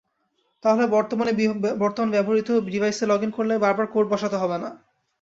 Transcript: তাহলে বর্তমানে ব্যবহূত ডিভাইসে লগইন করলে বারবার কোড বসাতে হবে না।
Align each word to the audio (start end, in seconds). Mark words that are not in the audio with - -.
তাহলে 0.63 0.83
বর্তমানে 0.95 1.31
ব্যবহূত 2.15 2.49
ডিভাইসে 2.67 3.05
লগইন 3.07 3.31
করলে 3.37 3.53
বারবার 3.57 3.87
কোড 3.87 4.05
বসাতে 4.09 4.37
হবে 4.37 4.57
না। 4.63 4.69